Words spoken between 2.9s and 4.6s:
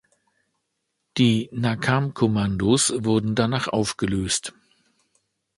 wurden danach aufgelöst.